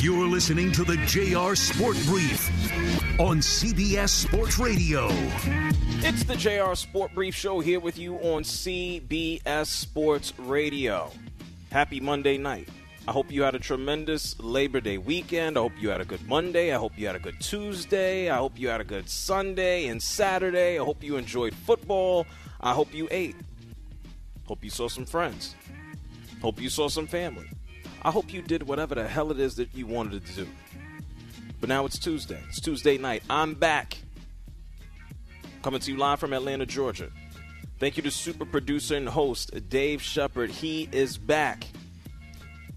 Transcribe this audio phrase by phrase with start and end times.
[0.00, 2.48] You're listening to the JR Sport Brief
[3.20, 5.08] on CBS Sports Radio.
[6.00, 11.10] It's the JR Sport Brief Show here with you on CBS Sports Radio.
[11.70, 12.70] Happy Monday night.
[13.06, 15.58] I hope you had a tremendous Labor Day weekend.
[15.58, 16.72] I hope you had a good Monday.
[16.72, 18.30] I hope you had a good Tuesday.
[18.30, 20.78] I hope you had a good Sunday and Saturday.
[20.78, 22.24] I hope you enjoyed football.
[22.62, 23.36] I hope you ate.
[24.46, 25.54] Hope you saw some friends.
[26.40, 27.50] Hope you saw some family.
[28.02, 30.48] I hope you did whatever the hell it is that you wanted to do.
[31.60, 32.40] But now it's Tuesday.
[32.48, 33.22] It's Tuesday night.
[33.28, 33.98] I'm back.
[35.62, 37.10] Coming to you live from Atlanta, Georgia.
[37.78, 40.50] Thank you to super producer and host Dave Shepard.
[40.50, 41.66] He is back.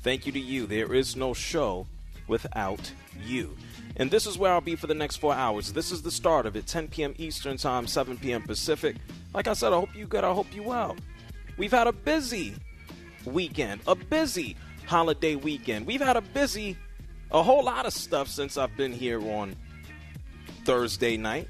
[0.01, 0.65] Thank you to you.
[0.65, 1.87] There is no show
[2.27, 2.91] without
[3.25, 3.55] you.
[3.95, 5.71] And this is where I'll be for the next four hours.
[5.71, 7.13] This is the start of it 10 p.m.
[7.17, 8.41] Eastern Time, 7 p.m.
[8.41, 8.97] Pacific.
[9.33, 10.25] Like I said, I hope you good.
[10.25, 10.97] I hope you well.
[11.57, 12.55] We've had a busy
[13.25, 15.87] weekend, a busy holiday weekend.
[15.87, 16.77] We've had a busy,
[17.31, 19.55] a whole lot of stuff since I've been here on
[20.65, 21.47] Thursday night.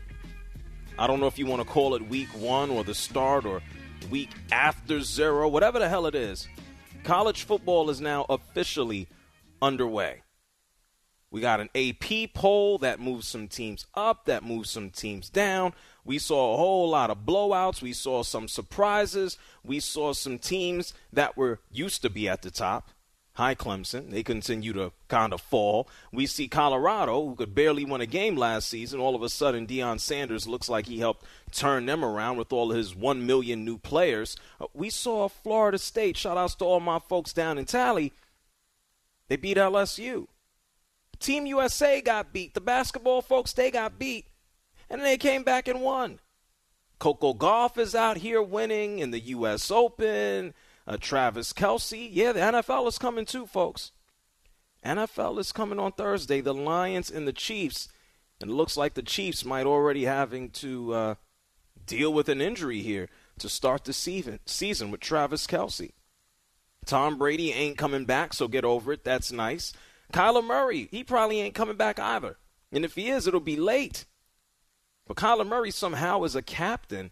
[0.98, 3.62] I don't know if you want to call it week one or the start or
[4.10, 6.48] week after zero, whatever the hell it is.
[7.04, 9.08] College football is now officially
[9.62, 10.22] underway.
[11.32, 15.74] We got an AP poll that moves some teams up, that moves some teams down.
[16.06, 17.82] We saw a whole lot of blowouts.
[17.82, 19.40] We saw some surprises.
[19.64, 22.90] We saw some teams that were used to be at the top
[23.36, 24.12] Hi, Clemson.
[24.12, 25.90] They continue to kind of fall.
[26.12, 29.00] We see Colorado, who could barely win a game last season.
[29.00, 32.70] All of a sudden, Deion Sanders looks like he helped turn them around with all
[32.70, 34.36] of his 1 million new players.
[34.62, 38.14] Uh, we saw Florida State, shout outs to all my folks down in Tally,
[39.30, 40.28] they beat LSU.
[41.18, 42.54] Team USA got beat.
[42.54, 44.28] The basketball folks, they got beat.
[44.92, 46.20] And they came back and won.
[47.00, 49.72] Coco Gauff is out here winning in the U.S.
[49.72, 50.54] Open
[50.88, 52.10] uh, Travis Kelce.
[52.12, 53.92] Yeah, the NFL is coming too, folks.
[54.86, 56.42] NFL is coming on Thursday.
[56.42, 57.88] The Lions and the Chiefs.
[58.42, 61.16] And it looks like the Chiefs might already having to uh,
[61.86, 65.92] deal with an injury here to start the season, season with Travis Kelce.
[66.86, 69.04] Tom Brady ain't coming back, so get over it.
[69.04, 69.74] That's nice.
[70.12, 72.38] Kyler Murray, he probably ain't coming back either.
[72.72, 74.06] And if he is, it'll be late.
[75.08, 77.12] But Kyler Murray somehow is a captain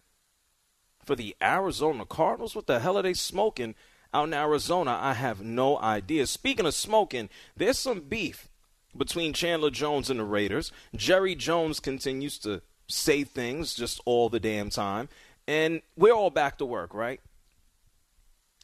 [1.04, 2.54] for the Arizona Cardinals?
[2.54, 3.74] What the hell are they smoking
[4.14, 4.98] out in Arizona?
[5.00, 6.26] I have no idea.
[6.26, 8.48] Speaking of smoking, there's some beef
[8.96, 10.72] between Chandler Jones and the Raiders.
[10.94, 15.08] Jerry Jones continues to say things just all the damn time.
[15.48, 17.20] And we're all back to work, right?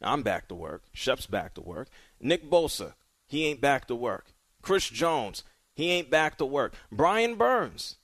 [0.01, 0.83] I'm back to work.
[0.93, 1.89] Shep's back to work.
[2.21, 2.93] Nick Bosa,
[3.27, 4.33] he ain't back to work.
[4.61, 6.73] Chris Jones, he ain't back to work.
[6.91, 7.97] Brian Burns,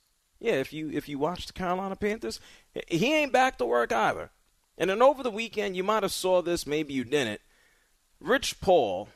[0.46, 2.38] yeah, if you if you watch the Carolina Panthers,
[2.86, 4.30] he ain't back to work either.
[4.78, 7.40] And then over the weekend, you might have saw this, maybe you didn't.
[8.20, 9.08] Rich Paul,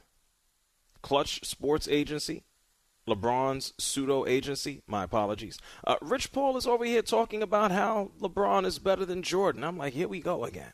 [1.02, 2.42] Clutch Sports Agency,
[3.08, 4.82] LeBron's pseudo agency.
[4.86, 5.58] My apologies.
[5.86, 9.62] Uh, Rich Paul is over here talking about how LeBron is better than Jordan.
[9.62, 10.72] I'm like, here we go again.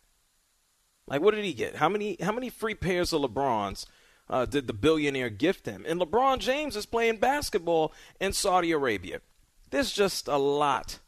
[1.07, 1.77] Like, what did he get?
[1.77, 3.87] How many how many free pairs of LeBrons
[4.29, 5.85] uh, did the billionaire gift him?
[5.87, 9.21] And LeBron James is playing basketball in Saudi Arabia.
[9.71, 11.01] There's just a lot,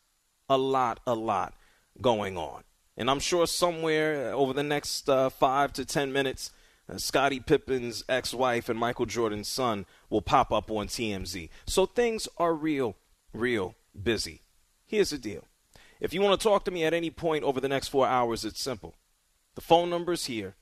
[0.49, 1.55] a lot, a lot
[2.01, 2.65] going on.
[2.97, 6.51] And I'm sure somewhere over the next uh, five to ten minutes,
[6.91, 11.49] uh, Scottie Pippen's ex wife and Michael Jordan's son will pop up on TMZ.
[11.67, 12.97] So things are real,
[13.33, 14.43] real busy.
[14.87, 15.45] Here's the deal
[16.01, 18.45] if you want to talk to me at any point over the next four hours,
[18.45, 18.95] it's simple.
[19.55, 20.55] The phone number's here.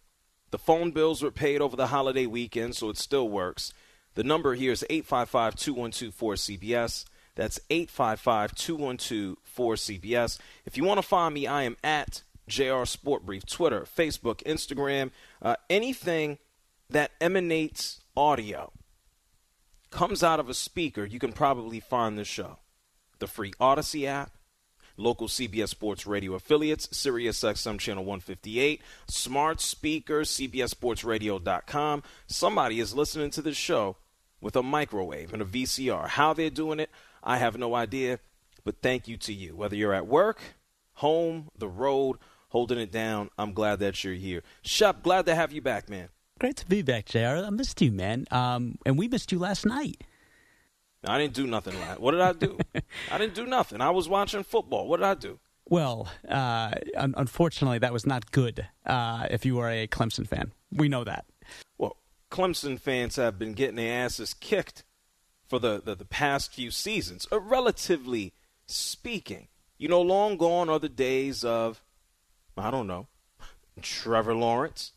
[0.50, 3.72] The phone bills were paid over the holiday weekend, so it still works.
[4.14, 7.04] The number here is 855 212 4CBS.
[7.36, 10.38] That's 855 212 4CBS.
[10.64, 15.10] If you want to find me, I am at JR Sport Brief, Twitter, Facebook, Instagram,
[15.40, 16.38] uh, anything
[16.90, 18.72] that emanates audio
[19.90, 22.58] comes out of a speaker, you can probably find the show.
[23.18, 24.32] The free Audacy app,
[24.96, 32.02] local CBS Sports Radio affiliates, Sirius XM Channel 158, smart speakers, CBSSportsRadio.com.
[32.26, 33.96] Somebody is listening to this show
[34.40, 36.08] with a microwave and a VCR.
[36.08, 36.90] How they're doing it,
[37.26, 38.20] I have no idea,
[38.64, 39.56] but thank you to you.
[39.56, 40.40] Whether you're at work,
[40.94, 42.19] home, the road,
[42.50, 44.44] holding it down, I'm glad that you're here.
[44.62, 46.08] Shep, glad to have you back, man.
[46.38, 47.44] Great to be back, JR.
[47.44, 48.26] I missed you, man.
[48.31, 50.05] Um, and we missed you last night.
[51.05, 51.75] I didn't do nothing.
[51.75, 52.58] What did I do?
[53.11, 53.81] I didn't do nothing.
[53.81, 54.87] I was watching football.
[54.87, 55.40] What did I do?
[55.69, 60.52] Well, uh, un- unfortunately, that was not good uh, if you are a Clemson fan.
[60.70, 61.25] We know that.
[61.76, 61.96] Well,
[62.31, 64.84] Clemson fans have been getting their asses kicked
[65.46, 68.32] for the, the, the past few seasons, uh, relatively
[68.66, 69.48] speaking.
[69.78, 71.82] You know, long gone are the days of,
[72.56, 73.06] I don't know,
[73.82, 74.93] Trevor Lawrence,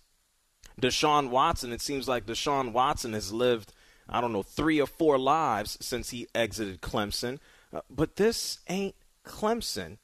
[0.80, 3.74] Deshaun Watson, it seems like Deshaun Watson has lived,
[4.08, 7.40] I don't know, three or four lives since he exited Clemson.
[7.74, 8.96] Uh, but this ain't
[9.26, 9.98] Clemson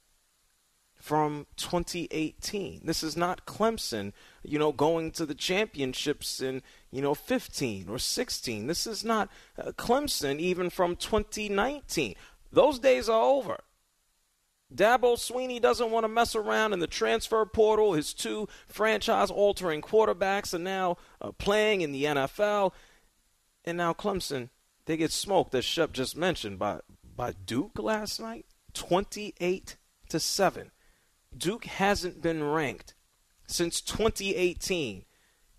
[1.05, 2.81] from 2018.
[2.83, 4.11] This is not Clemson,
[4.43, 6.61] you know, going to the championships in,
[6.95, 8.67] you know, 15 or 16.
[8.67, 12.15] This is not uh, Clemson even from 2019.
[12.51, 13.59] Those days are over.
[14.73, 17.93] Dabo Swinney doesn't want to mess around in the transfer portal.
[17.93, 22.71] His two franchise altering quarterbacks are now uh, playing in the NFL.
[23.63, 24.49] And now Clemson,
[24.85, 26.79] they get smoked, as Shep just mentioned, by,
[27.15, 29.75] by Duke last night 28
[30.09, 30.71] to 7.
[31.37, 32.95] Duke hasn't been ranked
[33.47, 35.05] since 2018,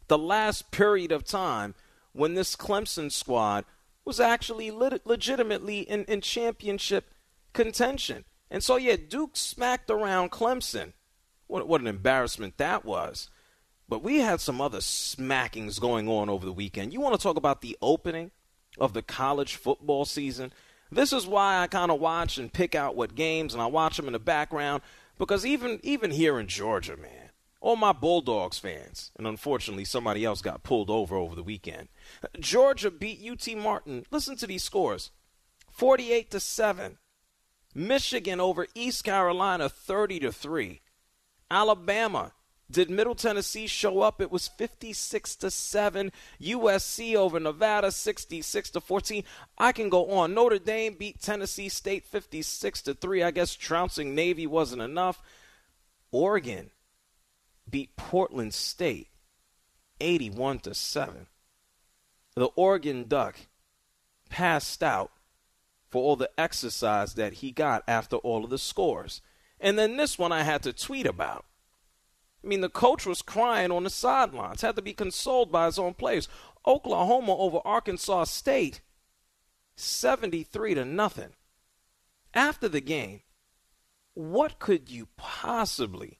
[0.08, 1.75] the last period of time
[2.12, 3.64] when this Clemson squad
[4.05, 7.12] was actually lit- legitimately in, in championship
[7.53, 8.25] contention.
[8.50, 10.93] And so, yeah, Duke smacked around Clemson.
[11.49, 13.29] What, what an embarrassment that was.
[13.88, 16.93] But we had some other smackings going on over the weekend.
[16.93, 18.31] You want to talk about the opening
[18.79, 20.53] of the college football season?
[20.91, 23.97] This is why I kind of watch and pick out what games, and I watch
[23.97, 24.82] them in the background
[25.19, 27.25] because even even here in Georgia, man,
[27.61, 31.88] all my Bulldogs fans, and unfortunately somebody else got pulled over over the weekend.
[32.38, 34.05] Georgia beat UT Martin.
[34.11, 35.11] Listen to these scores:
[35.70, 36.99] 48 to 7.
[37.75, 40.81] Michigan over East Carolina 30 to 3.
[41.50, 42.32] Alabama
[42.70, 44.20] did Middle Tennessee show up?
[44.20, 46.11] It was 56 to 7.
[46.41, 49.23] USC over Nevada 66 to 14.
[49.58, 50.35] I can go on.
[50.35, 53.23] Notre Dame beat Tennessee State 56 to 3.
[53.23, 55.23] I guess trouncing Navy wasn't enough.
[56.11, 56.70] Oregon
[57.69, 59.09] beat Portland State
[60.01, 61.27] 81 to 7.
[62.35, 63.37] The Oregon Duck
[64.29, 65.11] passed out
[65.89, 69.23] for all the exercise that he got after all of the scores.
[69.61, 71.45] And then this one I had to tweet about.
[72.45, 75.79] I mean, the coach was crying on the sidelines, had to be consoled by his
[75.79, 76.29] own players.
[76.67, 78.81] Oklahoma over Arkansas State,
[79.77, 81.31] 73 to nothing.
[82.35, 83.23] After the game,
[84.15, 86.19] what could you possibly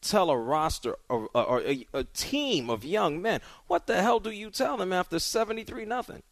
[0.00, 3.40] tell a roster or, or a, a, team of young men?
[3.66, 6.22] What the hell do you tell them after 73 nothing?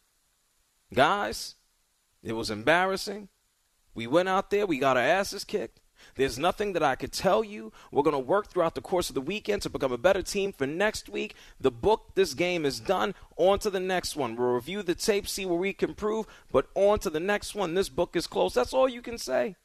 [0.93, 1.55] Guys,
[2.23, 3.29] it was embarrassing.
[3.93, 5.79] We went out there, we got our asses kicked.
[6.15, 7.71] There's nothing that I could tell you.
[7.91, 10.53] We're going to work throughout the course of the weekend to become a better team
[10.53, 11.35] for next week.
[11.59, 13.15] The book, this game is done.
[13.35, 14.35] On to the next one.
[14.35, 17.73] We'll review the tape, see where we can improve, but on to the next one.
[17.73, 18.55] This book is closed.
[18.55, 19.55] That's all you can say.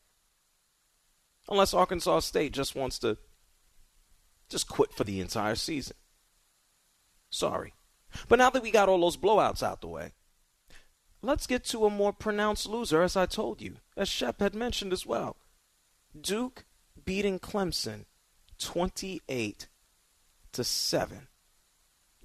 [1.49, 3.19] Unless Arkansas State just wants to
[4.53, 5.97] just quit for the entire season.
[7.31, 7.75] Sorry.
[8.29, 10.13] But now that we got all those blowouts out the way,
[11.23, 14.93] let's get to a more pronounced loser, as I told you, as Shep had mentioned
[14.93, 15.37] as well.
[16.19, 16.65] Duke
[17.05, 18.05] beating Clemson
[18.59, 19.67] 28
[20.53, 21.29] to 7.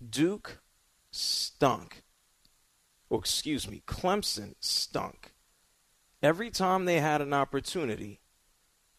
[0.08, 0.60] Duke
[1.10, 2.04] stunk.
[3.10, 5.32] Or excuse me, Clemson stunk.
[6.22, 8.20] Every time they had an opportunity,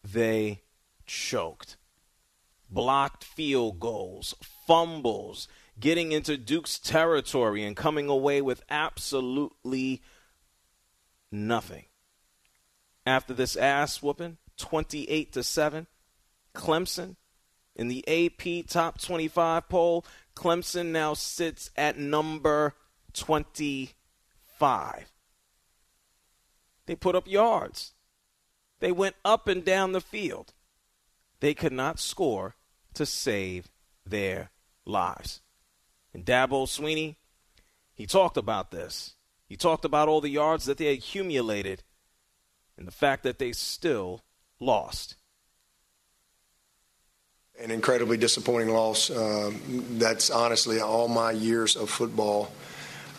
[0.03, 0.63] they
[1.05, 1.77] choked.
[2.69, 4.35] Blocked field goals,
[4.67, 5.47] fumbles,
[5.79, 10.01] getting into Duke's territory and coming away with absolutely
[11.31, 11.85] nothing.
[13.05, 15.87] After this ass whooping, 28 to 7.
[16.53, 17.15] Clemson
[17.75, 22.75] in the AP top 25 poll, Clemson now sits at number
[23.13, 25.11] 25.
[26.85, 27.93] They put up yards.
[28.79, 30.53] They went up and down the field.
[31.39, 32.55] They could not score
[32.99, 33.69] to save
[34.05, 34.51] their
[34.85, 35.39] lives.
[36.13, 37.15] And Dabo Swinney,
[37.93, 39.15] he talked about this.
[39.47, 41.83] He talked about all the yards that they accumulated
[42.77, 44.25] and the fact that they still
[44.59, 45.15] lost.
[47.57, 49.09] An incredibly disappointing loss.
[49.09, 49.61] Um,
[49.97, 52.51] that's honestly all my years of football.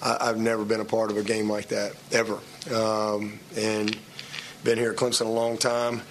[0.02, 2.38] I, have never been a part of a game like that ever,
[2.74, 3.96] um, and
[4.62, 6.02] been here at Clemson a long time.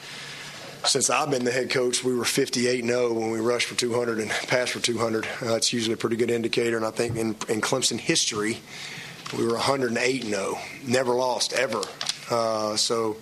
[0.85, 4.19] Since I've been the head coach, we were 58 0 when we rushed for 200
[4.19, 5.25] and passed for 200.
[5.41, 6.77] Uh, it's usually a pretty good indicator.
[6.77, 8.59] And I think in, in Clemson history,
[9.37, 11.81] we were 108 0, never lost ever.
[12.29, 13.17] Uh, so,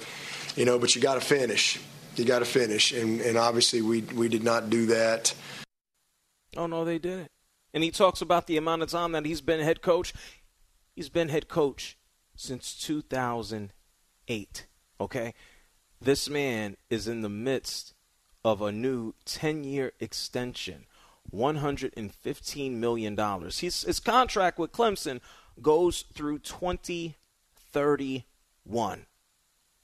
[0.55, 1.79] you know, but you got to finish.
[2.15, 5.35] You got to finish, and, and obviously we we did not do that.
[6.55, 7.29] Oh no, they didn't.
[7.73, 10.13] And he talks about the amount of time that he's been head coach.
[10.95, 11.95] He's been head coach
[12.35, 14.67] since 2008.
[14.99, 15.35] Okay,
[16.01, 17.93] this man is in the midst
[18.43, 20.85] of a new 10-year extension,
[21.29, 23.59] 115 million dollars.
[23.59, 25.19] His contract with Clemson
[25.61, 29.05] goes through 2031.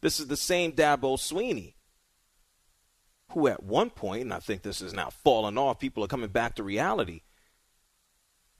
[0.01, 1.73] This is the same Dabo Swinney
[3.33, 6.29] who at one point, and I think this is now falling off, people are coming
[6.29, 7.21] back to reality.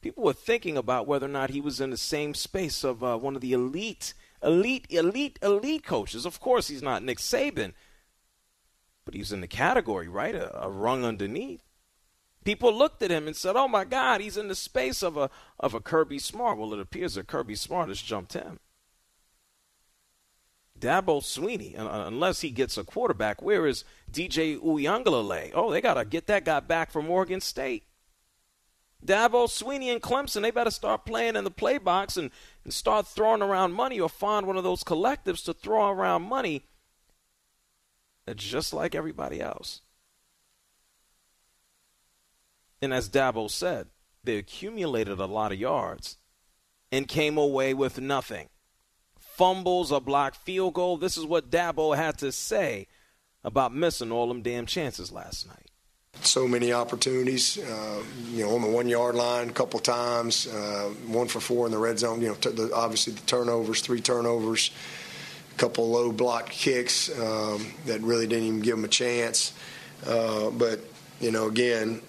[0.01, 3.17] People were thinking about whether or not he was in the same space of uh,
[3.17, 6.25] one of the elite, elite, elite, elite coaches.
[6.25, 7.73] Of course, he's not Nick Saban,
[9.05, 10.35] but he's in the category, right?
[10.35, 11.63] A, a rung underneath.
[12.43, 15.29] People looked at him and said, "Oh my God, he's in the space of a
[15.59, 18.59] of a Kirby Smart." Well, it appears that Kirby Smart has jumped him.
[20.77, 25.51] Dabo Swinney, uh, unless he gets a quarterback, where is DJ Uiagalelei?
[25.53, 27.85] Oh, they got to get that guy back from Oregon State.
[29.05, 32.31] Dabo Swinney and Clemson, they better start playing in the play box and,
[32.63, 36.63] and start throwing around money or find one of those collectives to throw around money
[38.25, 39.81] that's just like everybody else.
[42.81, 43.87] And as Dabo said,
[44.23, 46.17] they accumulated a lot of yards
[46.91, 48.49] and came away with nothing.
[49.17, 50.97] Fumbles, a blocked field goal.
[50.97, 52.87] This is what Dabo had to say
[53.43, 55.71] about missing all them damn chances last night.
[56.21, 60.93] So many opportunities, uh, you know, on the one yard line a couple times, uh,
[61.07, 62.21] one for four in the red zone.
[62.21, 64.71] You know, t- the, obviously the turnovers, three turnovers,
[65.53, 69.53] a couple low block kicks um, that really didn't even give them a chance.
[70.07, 70.79] Uh, but
[71.19, 72.01] you know, again,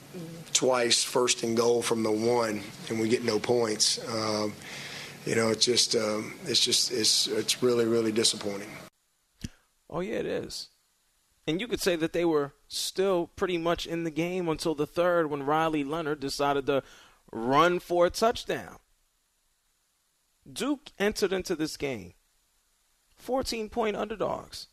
[0.52, 3.98] twice first and goal from the one, and we get no points.
[4.08, 4.54] Um,
[5.26, 8.70] you know, it's just um, it's just it's it's really really disappointing.
[9.90, 10.68] Oh yeah, it is.
[11.46, 14.86] And you could say that they were still pretty much in the game until the
[14.86, 16.82] third when Riley Leonard decided to
[17.30, 18.78] run for a touchdown.
[20.50, 22.14] Duke entered into this game
[23.16, 24.68] 14 point underdogs.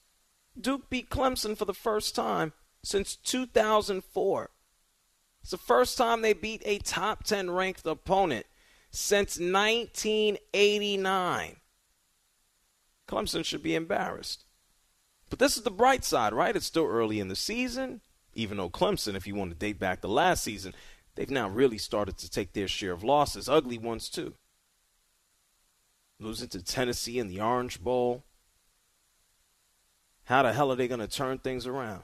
[0.60, 4.50] Duke beat Clemson for the first time since 2004.
[5.42, 8.46] It's the first time they beat a top 10 ranked opponent
[8.92, 11.56] since 1989.
[13.08, 14.46] Clemson should be embarrassed.
[15.32, 16.56] But this is the bright side, right?
[16.56, 18.02] It's still early in the season.
[18.36, 20.76] Even though Clemson, if you want to date back to last season,
[21.16, 24.34] they've now really started to take their share of losses, ugly ones too.
[26.20, 28.24] Losing to Tennessee in the Orange Bowl.
[30.26, 32.04] How the hell are they going to turn things around?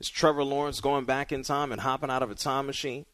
[0.00, 3.06] Is Trevor Lawrence going back in time and hopping out of a time machine?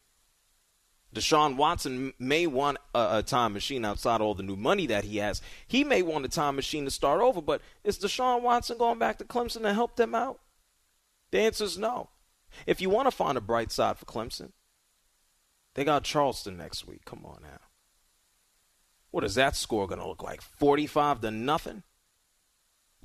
[1.14, 5.16] Deshaun Watson may want a, a, time machine outside all the new money that he
[5.18, 5.40] has.
[5.66, 9.18] He may want a time machine to start over, but is Deshaun Watson going back
[9.18, 10.40] to Clemson to help them out?
[11.30, 12.10] The answer is no.
[12.66, 14.52] If you want to find a bright side for Clemson,
[15.74, 17.04] they got Charleston next week.
[17.04, 17.60] Come on now.
[19.10, 20.42] What is that score going to look like?
[20.42, 21.82] 45 to nothing?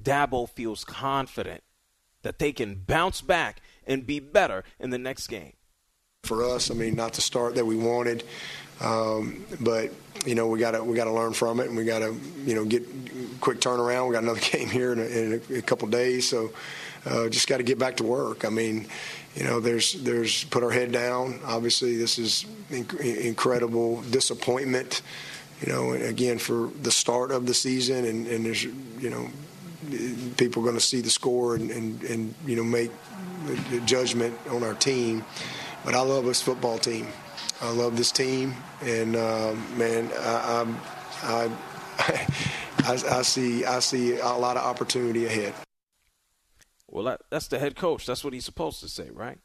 [0.02, 1.64] Dabo feels confident
[2.24, 5.54] that they can bounce back and be better in the next game.
[6.24, 8.24] For us, I mean, not the start that we wanted,
[8.80, 9.92] um, but
[10.26, 12.18] you know we got to we got to learn from it, and we got to
[12.46, 12.82] you know get
[13.42, 14.08] quick turnaround.
[14.08, 16.54] We got another game here in a, in a, a couple days, so
[17.06, 18.46] uh, just got to get back to work.
[18.46, 18.88] I mean,
[19.36, 21.42] you know, there's there's put our head down.
[21.44, 25.02] Obviously, this is inc- incredible disappointment.
[25.60, 29.28] You know, again for the start of the season, and, and there's you know
[30.38, 32.92] people going to see the score and, and, and you know make
[33.72, 35.26] the judgment on our team.
[35.84, 37.08] But I love this football team.
[37.62, 40.68] I love this team, and uh, man, I,
[41.24, 41.50] I,
[42.80, 45.54] I, I, see I see a lot of opportunity ahead.
[46.90, 48.06] Well, that, that's the head coach.
[48.06, 49.40] That's what he's supposed to say, right?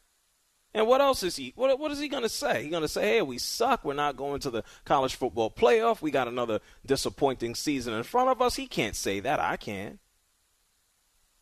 [0.73, 1.53] And what else is he?
[1.55, 2.63] What, what is he going to say?
[2.63, 3.83] He's going to say, "Hey, we suck.
[3.83, 6.01] We're not going to the college football playoff.
[6.01, 9.39] We got another disappointing season in front of us." He can't say that.
[9.39, 9.99] I can.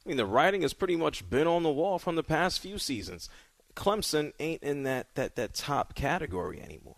[0.05, 2.77] I mean, the writing has pretty much been on the wall from the past few
[2.77, 3.29] seasons.
[3.77, 6.97] Clemson ain't in that, that, that top category anymore.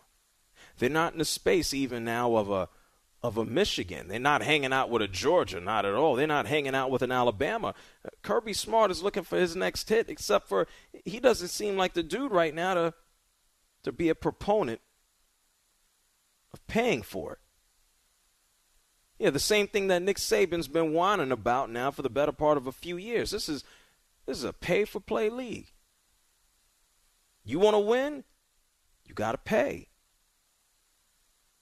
[0.77, 2.69] They're not in the space even now of a
[3.21, 4.07] of a Michigan.
[4.07, 6.15] They're not hanging out with a Georgia, not at all.
[6.15, 7.74] They're not hanging out with an Alabama.
[8.21, 10.67] Kirby Smart is looking for his next hit, except for
[11.03, 12.93] he doesn't seem like the dude right now to
[13.83, 14.79] to be a proponent
[16.53, 17.39] of paying for it.
[19.17, 22.57] Yeah, the same thing that Nick Saban's been whining about now for the better part
[22.57, 23.31] of a few years.
[23.31, 23.65] This is
[24.25, 25.74] This is a pay for play league.
[27.50, 28.25] You want to win?
[29.06, 29.88] You got to pay.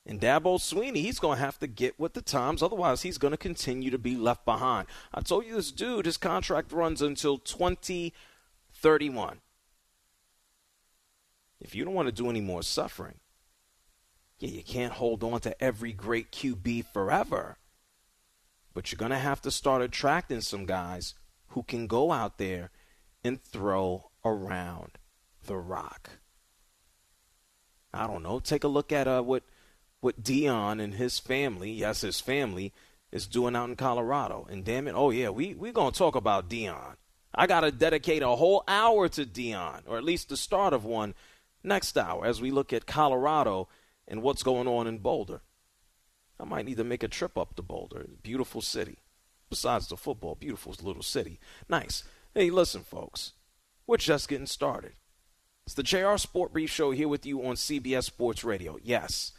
[0.05, 2.61] And Dabo Swinney, he's going to have to get with the times.
[2.61, 4.89] Otherwise, he's going to continue to be left behind.
[5.13, 9.39] I told you this dude, his contract runs until 2031.
[11.61, 13.21] If you don't want to do any more suffering,
[14.39, 17.59] yeah, you can't hold on to every great QB forever.
[18.73, 21.13] But you're going to have to start attracting some guys
[21.51, 22.71] who can go out there
[23.23, 24.97] and throw around
[25.47, 26.11] the rock.
[27.93, 28.39] I don't know.
[28.39, 29.43] Take a look at uh, what–
[29.99, 32.71] what Deion and his family, yes, his family,
[33.11, 34.47] is doing out in Colorado.
[34.49, 36.95] And damn it, oh yeah, we we gonna talk about Deion.
[37.33, 41.15] I gotta dedicate a whole hour to Deion, or at least the start of one
[41.63, 43.67] next hour as we look at Colorado
[44.07, 45.41] and what's going on in Boulder.
[46.39, 48.05] I might need to make a trip up to Boulder.
[48.21, 48.99] Beautiful city.
[49.49, 51.39] Besides the football, beautiful little city.
[51.67, 52.03] Nice.
[52.35, 53.33] Hey, listen, folks.
[53.87, 54.93] We're just getting started.
[55.67, 58.79] It's the JR Sport Brief Show here with you on CBS Sports Radio.
[58.81, 59.33] Yes,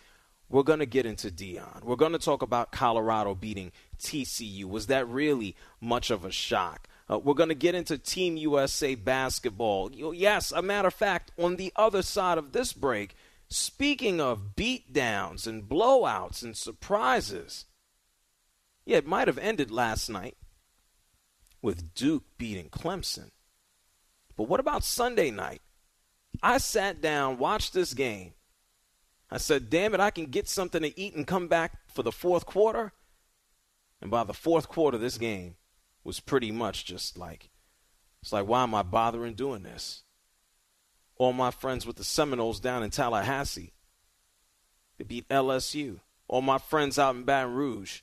[0.50, 1.85] we're going to get into Deion.
[1.85, 4.66] We're going to talk about Colorado beating TCU.
[4.66, 6.87] Was that really much of a shock?
[7.11, 9.90] Uh, we're going to get into Team USA basketball.
[9.90, 13.14] Yes, a matter of fact, on the other side of this break,
[13.49, 17.64] speaking of beatdowns and blowouts and surprises,
[18.85, 20.37] yeah, it might have ended last night
[21.62, 23.30] with Duke beating Clemson.
[24.37, 25.62] But what about Sunday night?
[26.42, 28.32] I sat down, watched this game,
[29.30, 32.12] I said, damn it, I can get something to eat and come back for the
[32.12, 32.92] fourth quarter.
[34.00, 35.56] And by the fourth quarter, this game
[36.02, 37.50] was pretty much just like,
[38.23, 40.02] it's like, why am I bothering doing this?
[41.16, 43.75] All my friends with the Seminoles down in Tallahassee,
[44.97, 46.00] they beat LSU.
[46.26, 48.00] All my friends out in Baton Rouge,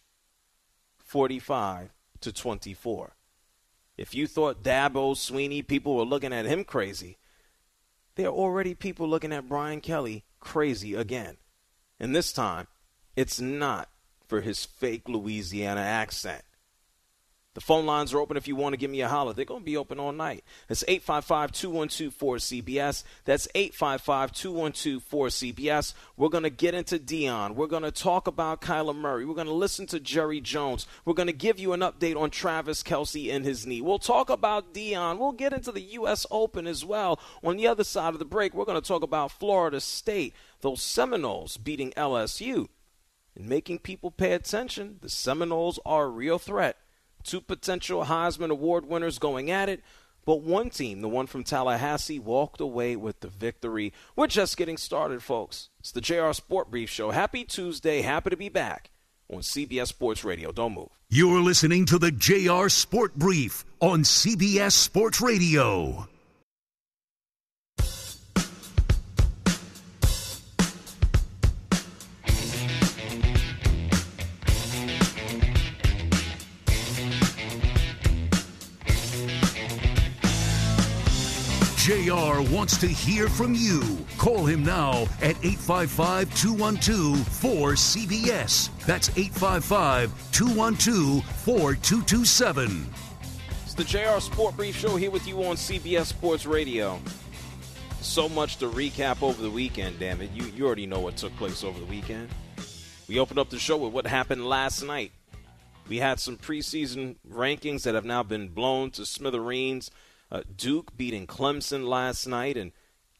[0.98, 3.15] 45 to 24.
[3.98, 7.17] If you thought Dabo Swinney, people were looking at him crazy,
[8.15, 11.38] there are already people looking at Brian Kelly crazy again.
[12.00, 12.67] And this time,
[13.15, 13.89] it's not
[14.28, 16.43] for his fake Louisiana accent.
[17.56, 19.32] The phone lines are open if you want to give me a holler.
[19.32, 20.44] They're going to be open all night.
[20.68, 23.06] It's 855 212 4CBS.
[23.24, 25.94] That's 855 212 4CBS.
[26.18, 27.56] We're going to get into Deion.
[27.56, 29.26] We're going to talk about Kyler Murray.
[29.26, 30.86] We're going to listen to Jerry Jones.
[31.06, 33.80] We're going to give you an update on Travis Kelce and his knee.
[33.80, 35.18] We'll talk about Deion.
[35.18, 36.26] We'll get into the U.S.
[36.30, 37.22] Open as well.
[37.41, 40.82] On the other side of the break, we're going to talk about Florida State, those
[40.82, 42.68] Seminoles beating LSU.
[43.34, 46.78] And making people pay attention, the Seminoles are a real threat
[47.26, 49.84] Two potential Heisman Award winners going at it,
[50.26, 53.94] but one team, the one from Tallahassee, walked away with the victory.
[54.16, 55.70] We're just getting started, folks.
[55.80, 57.10] It's the JR Sport Brief Show.
[57.10, 58.02] Happy Tuesday.
[58.02, 58.92] Happy to be back
[59.28, 60.52] on CBS Sports Radio.
[60.52, 60.90] Don't move.
[61.10, 66.08] You're listening to the JR Sport Brief on CBS Sports Radio.
[81.86, 83.80] JR wants to hear from you.
[84.17, 88.71] Call him now at 855 212 4CBS.
[88.88, 92.89] That's 855 212 4227.
[93.63, 97.00] It's the JR Sport Brief Show here with you on CBS Sports Radio.
[98.02, 100.32] So much to recap over the weekend, damn it.
[100.32, 102.30] You, you already know what took place over the weekend.
[103.08, 105.12] We opened up the show with what happened last night.
[105.88, 109.91] We had some preseason rankings that have now been blown to smithereens.
[110.32, 112.72] Uh, Duke beating Clemson last night, and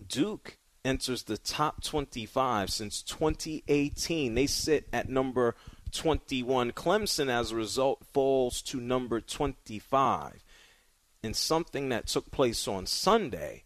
[0.06, 4.36] Duke enters the top 25 since 2018.
[4.36, 5.56] They sit at number
[5.92, 6.72] 21.
[6.72, 10.44] Clemson, as a result, falls to number 25.
[11.24, 13.64] And something that took place on Sunday,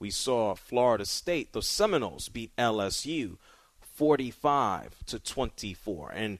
[0.00, 3.36] we saw Florida State, the Seminoles, beat LSU
[3.80, 6.12] 45 to 24.
[6.14, 6.38] And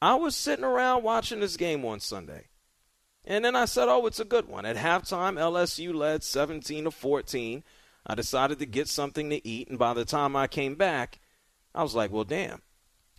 [0.00, 2.46] I was sitting around watching this game on Sunday.
[3.24, 4.66] And then I said, oh, it's a good one.
[4.66, 7.62] At halftime, LSU led 17 to 14.
[8.06, 11.20] I decided to get something to eat, and by the time I came back,
[11.74, 12.60] I was like, well, damn.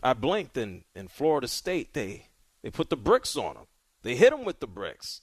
[0.04, 2.28] I blinked, and in Florida State, they,
[2.62, 3.65] they put the bricks on them.
[4.04, 5.22] They hit them with the bricks.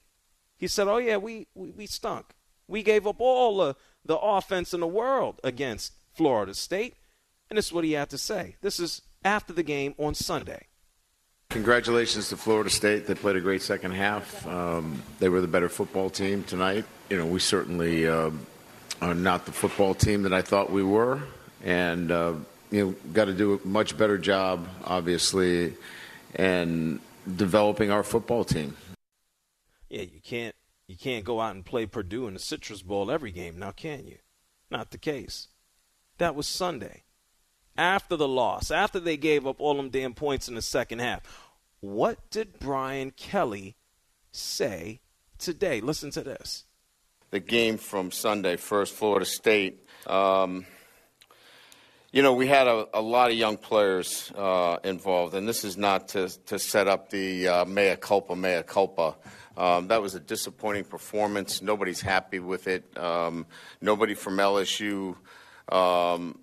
[0.57, 2.35] he said, "Oh yeah, we we, we stunk.
[2.69, 6.95] We gave up all the the offense in the world against Florida State."
[7.49, 8.57] And this is what he had to say.
[8.61, 10.67] This is after the game on Sunday.
[11.51, 13.07] Congratulations to Florida State.
[13.07, 14.47] They played a great second half.
[14.47, 16.85] Um, they were the better football team tonight.
[17.09, 18.31] You know, we certainly uh,
[19.01, 21.23] are not the football team that I thought we were,
[21.63, 22.35] and uh,
[22.71, 25.75] you know, got to do a much better job, obviously,
[26.35, 26.99] and
[27.37, 28.77] developing our football team.
[29.89, 30.55] Yeah, you can't
[30.89, 34.07] you can't go out and play Purdue in the Citrus Bowl every game, now can
[34.07, 34.19] you?
[34.69, 35.49] Not the case.
[36.19, 37.03] That was Sunday.
[37.77, 41.21] After the loss, after they gave up all them damn points in the second half.
[41.81, 43.77] What did Brian Kelly
[44.33, 45.01] say
[45.39, 45.81] today?
[45.83, 46.65] Listen to this.
[47.31, 49.87] The game from Sunday, first Florida State.
[50.07, 50.65] Um,
[52.13, 55.77] you know, we had a, a lot of young players uh, involved, and this is
[55.77, 59.17] not to, to set up the uh, mea culpa, mea culpa.
[59.57, 61.61] Um, that was a disappointing performance.
[61.61, 62.97] Nobody's happy with it.
[62.97, 63.45] Um,
[63.83, 65.17] nobody from LSU
[65.71, 66.39] um,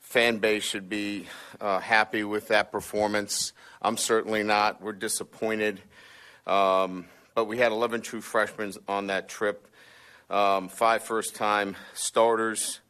[0.00, 1.26] fan base should be
[1.60, 3.52] uh, happy with that performance.
[3.80, 4.82] I'm certainly not.
[4.82, 5.80] We're disappointed.
[6.46, 9.68] Um, but we had 11 true freshmen on that trip,
[10.28, 12.80] um, five first time starters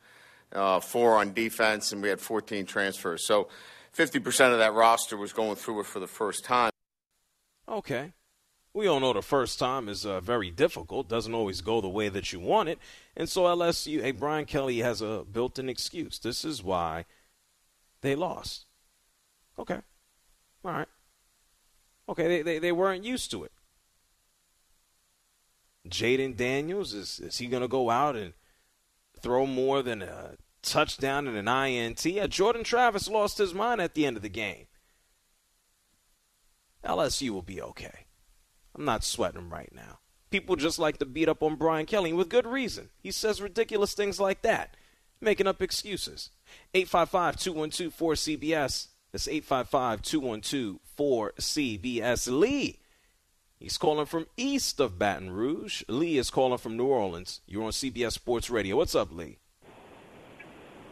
[0.53, 3.27] uh, four on defense, and we had 14 transfers.
[3.27, 3.49] So
[3.97, 6.71] 50% of that roster was going through it for the first time.
[7.69, 8.13] Okay.
[8.75, 12.09] We all know the first time is uh, very difficult, doesn't always go the way
[12.09, 12.79] that you want it.
[13.15, 16.19] And so LSU, hey, Brian Kelly has a built in excuse.
[16.19, 17.05] This is why
[18.01, 18.65] they lost.
[19.59, 19.79] Okay.
[20.65, 20.89] All right.
[22.09, 23.53] Okay, they, they, they weren't used to it.
[25.89, 28.33] Jayden Daniels, is, is he going to go out and
[29.21, 32.05] throw more than a touchdown and an INT.
[32.05, 34.67] Yeah, Jordan Travis lost his mind at the end of the game.
[36.85, 38.07] LSU will be okay.
[38.75, 39.99] I'm not sweating right now.
[40.31, 42.89] People just like to beat up on Brian Kelly with good reason.
[43.03, 44.77] He says ridiculous things like that,
[45.21, 46.31] making up excuses.
[46.75, 48.89] 855 212 4CBS.
[49.13, 52.41] That's 855 212 4CBS.
[52.41, 52.79] Lee.
[53.59, 55.85] He's calling from east of Baton Rouge.
[55.87, 57.43] Lee is calling from New Orleans.
[57.47, 58.77] You're on CBS Sports Radio.
[58.77, 59.39] What's up, Lee?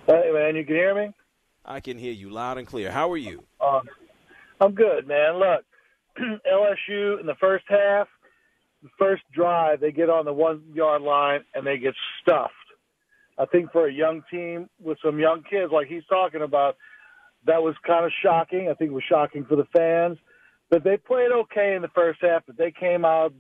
[0.07, 1.13] Hey, man, you can hear me?
[1.65, 2.91] I can hear you loud and clear.
[2.91, 3.43] How are you?
[3.61, 3.81] Uh,
[4.61, 5.39] I'm good, man.
[5.39, 5.65] Look,
[6.47, 8.09] LSU in the first half,
[8.83, 12.55] the first drive, they get on the one yard line and they get stuffed.
[13.39, 16.77] I think for a young team with some young kids like he's talking about,
[17.47, 18.69] that was kind of shocking.
[18.71, 20.19] I think it was shocking for the fans.
[20.69, 23.33] But they played okay in the first half, but they came out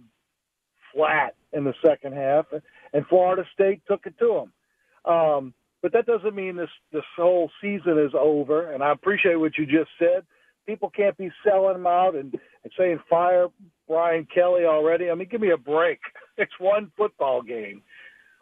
[0.92, 2.46] flat in the second half,
[2.92, 4.46] and Florida State took it to
[5.04, 5.12] them.
[5.12, 8.72] Um, but that doesn't mean this this whole season is over.
[8.72, 10.24] And I appreciate what you just said.
[10.70, 13.48] People can't be selling them out and, and saying fire
[13.88, 15.10] Brian Kelly already.
[15.10, 15.98] I mean, give me a break.
[16.38, 17.82] It's one football game.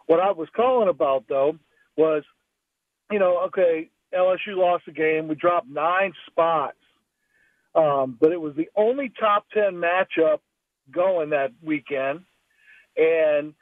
[0.06, 1.58] What I was calling about though
[1.96, 2.22] was,
[3.10, 5.26] you know, okay, LSU lost the game.
[5.26, 6.76] We dropped nine spots,
[7.74, 10.38] um, but it was the only top ten matchup
[10.92, 12.20] going that weekend,
[12.96, 13.52] and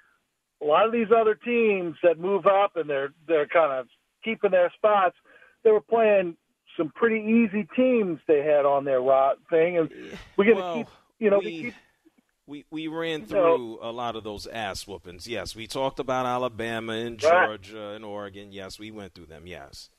[0.60, 3.86] a lot of these other teams that move up and they're they're kind of
[4.22, 5.16] keeping their spots,
[5.64, 6.36] they were playing
[6.76, 9.90] some pretty easy teams they had on their rot thing, and
[10.36, 10.86] we're going to well, keep,
[11.18, 11.74] you know, we, we keep.
[12.48, 15.26] We, we ran through a lot of those ass whoopings.
[15.26, 17.96] Yes, we talked about Alabama and Georgia right.
[17.96, 18.52] and Oregon.
[18.52, 19.48] Yes, we went through them.
[19.48, 19.90] Yes.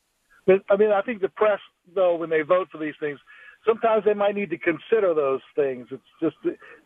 [0.48, 1.60] I mean, I think the press,
[1.94, 3.20] though, when they vote for these things,
[3.66, 5.88] sometimes they might need to consider those things.
[5.92, 6.36] It's just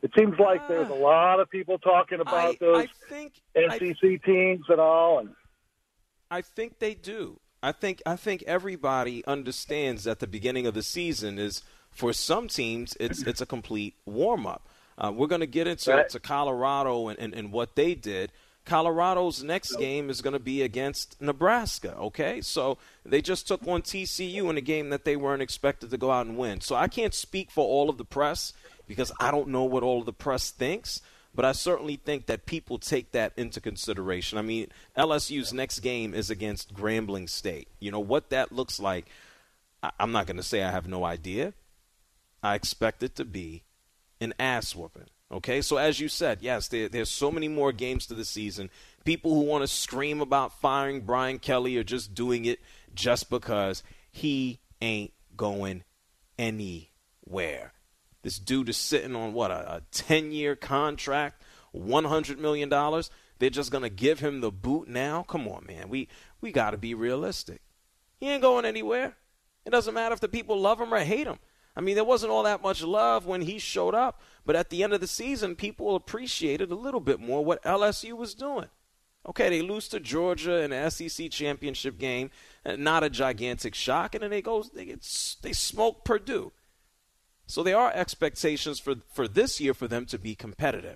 [0.02, 0.96] it seems like there's a ah.
[0.96, 5.30] lot of people talking about I, those I think, SEC I, teams and all, and
[6.30, 7.40] I think they do.
[7.64, 12.48] I think I think everybody understands that the beginning of the season is for some
[12.48, 14.68] teams it's it's a complete warm up.
[14.98, 16.10] Uh, we're going to get into right.
[16.10, 18.32] to Colorado and, and, and what they did.
[18.66, 22.42] Colorado's next game is going to be against Nebraska, okay?
[22.42, 26.12] So they just took on TCU in a game that they weren't expected to go
[26.12, 26.62] out and win.
[26.62, 28.54] So I can't speak for all of the press
[28.88, 31.02] because I don't know what all of the press thinks,
[31.34, 34.38] but I certainly think that people take that into consideration.
[34.38, 34.68] I mean,
[34.98, 37.70] LSU's next game is against Grambling State.
[37.80, 39.06] You know, what that looks like,
[40.00, 41.54] I'm not going to say I have no idea.
[42.44, 43.64] I expect it to be
[44.20, 45.08] an ass whooping.
[45.32, 48.70] Okay, so as you said, yes, there, there's so many more games to the season.
[49.06, 52.60] People who want to scream about firing Brian Kelly are just doing it
[52.94, 55.84] just because he ain't going
[56.38, 57.72] anywhere.
[58.22, 61.42] This dude is sitting on what a, a 10 year contract,
[61.76, 62.70] $100 million.
[63.40, 65.24] They're just going to give him the boot now?
[65.24, 65.90] Come on, man.
[65.90, 66.08] We,
[66.42, 67.62] we got to be realistic.
[68.20, 69.16] He ain't going anywhere.
[69.66, 71.40] It doesn't matter if the people love him or hate him.
[71.76, 74.84] I mean, there wasn't all that much love when he showed up, but at the
[74.84, 78.68] end of the season, people appreciated a little bit more what LSU was doing.
[79.26, 82.32] Okay, they lose to Georgia in the SEC championship game,
[82.66, 86.52] uh, not a gigantic shock, and then they go they get, they smoke Purdue.
[87.52, 90.96] So there are expectations for for this year for them to be competitive,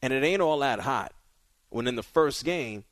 [0.00, 1.12] and it ain't all that hot.
[1.68, 2.84] When in the first game,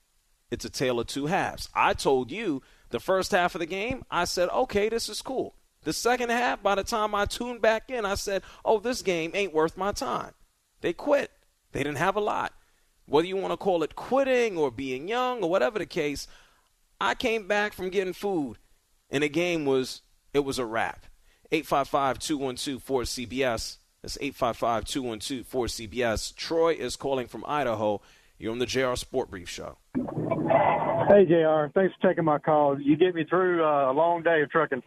[0.51, 1.69] it's a tale of two halves.
[1.75, 5.55] I told you the first half of the game, I said, okay, this is cool.
[5.85, 9.31] The second half, by the time I tuned back in, I said, oh, this game
[9.33, 10.33] ain't worth my time.
[10.81, 11.31] They quit.
[11.71, 12.53] They didn't have a lot.
[13.07, 16.27] Whether you want to call it quitting or being young or whatever the case,
[17.01, 18.59] I came back from getting food,
[19.09, 20.03] and the game was
[20.35, 21.07] it was a wrap.
[21.53, 23.79] 855-212-4CBS.
[24.03, 26.35] That's 855-212-4CBS.
[26.37, 28.01] Troy is calling from Idaho.
[28.39, 29.79] You're on the JR Sport Brief Show.
[29.97, 31.67] Hey, JR.
[31.75, 32.79] Thanks for taking my call.
[32.81, 34.83] You get me through uh, a long day of trucking.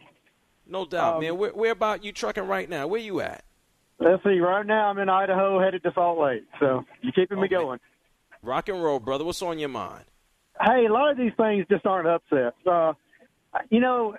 [0.66, 1.36] No doubt, Um, man.
[1.36, 2.86] Where, where about you trucking right now?
[2.86, 3.44] Where you at?
[3.98, 4.38] Let's see.
[4.40, 6.44] Right now, I'm in Idaho, headed to Salt Lake.
[6.60, 7.78] So you're keeping me going.
[8.42, 9.24] Rock and roll, brother.
[9.24, 10.04] What's on your mind?
[10.60, 12.56] Hey, a lot of these things just aren't upsets.
[12.66, 12.92] Uh,
[13.70, 14.16] you know,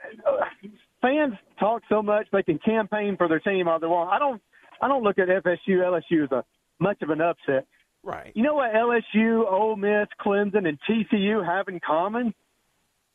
[1.03, 4.09] fans talk so much they can campaign for their team all they want.
[4.11, 4.41] I don't.
[4.81, 6.43] I don't look at FSU, LSU as a
[6.79, 7.67] much of an upset.
[8.01, 8.31] Right.
[8.35, 12.33] You know what LSU, Ole Miss, Clemson, and TCU have in common?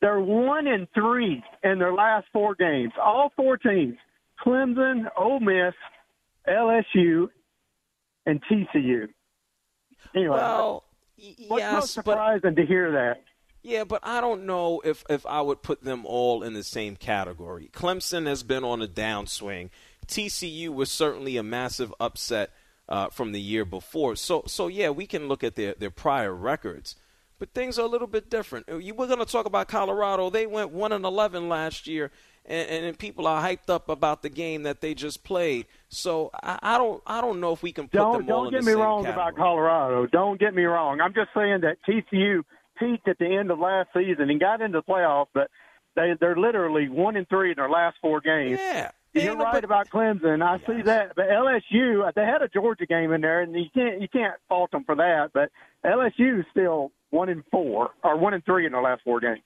[0.01, 2.92] They're one and three in their last four games.
[3.03, 3.96] All four teams:
[4.44, 5.74] Clemson, Ole Miss,
[6.48, 7.29] LSU,
[8.24, 9.09] and TCU.
[10.14, 10.85] Anyway, Well,
[11.18, 13.22] y- what's yes, most but surprising to hear that?
[13.68, 16.96] Yeah, but I don't know if, if I would put them all in the same
[16.96, 17.68] category.
[17.72, 19.70] Clemson has been on a downswing.
[20.07, 22.50] TCU was certainly a massive upset
[22.88, 24.16] uh, from the year before.
[24.16, 26.96] So so yeah, we can look at their, their prior records,
[27.38, 28.68] but things are a little bit different.
[28.70, 30.31] Uh, You- We're going to talk about Colorado.
[30.31, 32.11] They went one and eleven last year,
[32.46, 35.66] and, and people are hyped up about the game that they just played.
[35.90, 38.52] So I, I don't I don't know if we can put Don't them all don't
[38.54, 39.22] get me wrong category.
[39.28, 40.07] about Colorado.
[40.07, 41.02] Don't get me wrong.
[41.02, 42.42] I'm just saying that TCU
[42.78, 45.50] peaked at the end of last season and got into the playoffs, but
[45.96, 48.58] they they're literally one and three in their last four games.
[48.60, 48.90] Yeah.
[49.14, 50.42] You're right but- about Clemson.
[50.42, 54.00] I see that, but LSU they had a Georgia game in there, and you can't
[54.00, 55.30] you can't fault them for that.
[55.32, 55.50] But
[55.84, 59.40] LSU is still one and four or one and three in their last four games.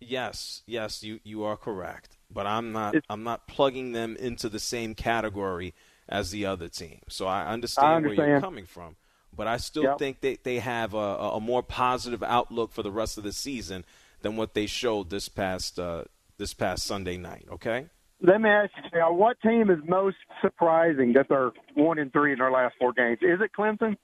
[0.00, 2.18] Yes, yes, you, you are correct.
[2.30, 5.74] But I'm not It's- I'm not plugging them into the same category
[6.08, 7.00] as the other team.
[7.08, 8.96] So I understand, where you're coming from.
[9.34, 9.98] But I still Yep.
[9.98, 13.84] think they, they have a, a more positive outlook for the rest of the season
[14.20, 16.04] than what they showed this past uh,
[16.38, 17.46] this past Sunday night.
[17.50, 17.86] Okay.
[18.20, 22.32] Let me ask you, now: what team is most surprising that they're one and three
[22.32, 23.18] in their last four games?
[23.22, 23.96] Is it Clemson?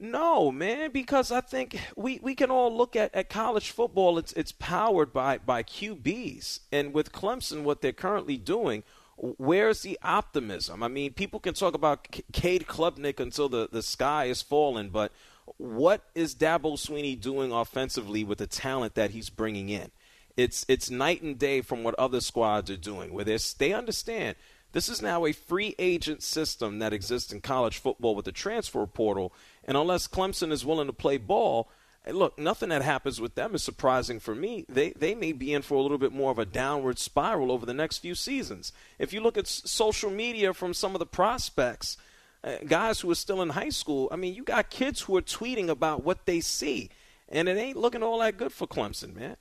[0.00, 4.16] No, man, because I think we, we can all look at, at college football.
[4.16, 8.84] It's it's powered by, by QBs, and with Clemson, what they're currently doing,
[9.18, 10.82] where's the optimism?
[10.82, 14.90] I mean, people can talk about K- Cade Klubnik until the, the sky is falling,
[14.90, 15.12] but
[15.56, 19.90] what is Dabo Swinney doing offensively with the talent that he's bringing in?
[20.36, 23.12] It's it's night and day from what other squads are doing.
[23.12, 24.36] Where they understand
[24.72, 28.86] this is now a free agent system that exists in college football with the transfer
[28.86, 29.32] portal,
[29.64, 31.68] and unless Clemson is willing to play ball,
[32.14, 34.64] look, nothing that happens with them is surprising for me.
[34.68, 37.66] They they may be in for a little bit more of a downward spiral over
[37.66, 38.72] the next few seasons.
[38.98, 41.96] If you look at s- social media from some of the prospects,
[42.44, 45.22] uh, guys who are still in high school, I mean, you got kids who are
[45.22, 46.90] tweeting about what they see,
[47.28, 49.36] and it ain't looking all that good for Clemson, man.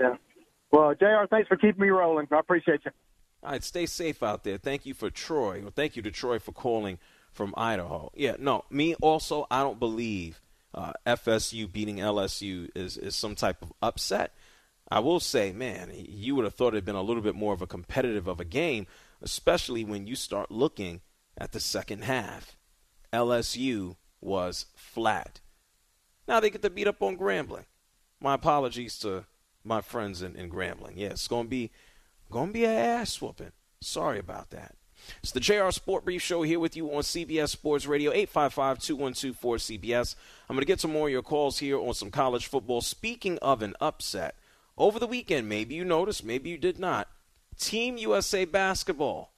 [0.00, 0.16] Yeah.
[0.70, 1.26] Well, Jr.
[1.30, 2.26] Thanks for keeping me rolling.
[2.30, 2.90] I appreciate you.
[3.42, 4.58] All right, stay safe out there.
[4.58, 5.60] Thank you for Troy.
[5.62, 6.98] Well, thank you to Troy for calling
[7.32, 8.10] from Idaho.
[8.14, 9.46] Yeah, no, me also.
[9.50, 10.40] I don't believe
[10.74, 14.34] uh, FSU beating LSU is is some type of upset.
[14.90, 17.60] I will say, man, you would have thought it'd been a little bit more of
[17.60, 18.86] a competitive of a game,
[19.20, 21.02] especially when you start looking
[21.36, 22.56] at the second half.
[23.12, 25.40] LSU was flat.
[26.26, 27.66] Now they get to beat up on Grambling.
[28.20, 29.26] My apologies to
[29.64, 30.94] my friends in, in Grambling.
[30.96, 31.70] Yeah, it's gonna be
[32.30, 33.52] gonna be a ass whooping.
[33.80, 34.74] Sorry about that.
[35.22, 40.14] It's the JR Sport Brief Show here with you on CBS Sports Radio, 855-212-4CBS.
[40.48, 42.80] I'm going to get some more of your calls here on some college football.
[42.80, 44.36] Speaking of an upset,
[44.76, 47.08] over the weekend, maybe you noticed, maybe you did not,
[47.58, 49.32] Team USA Basketball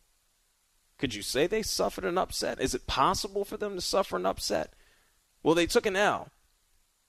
[0.98, 2.60] Could you say they suffered an upset?
[2.60, 4.74] Is it possible for them to suffer an upset?
[5.42, 6.28] Well, they took an L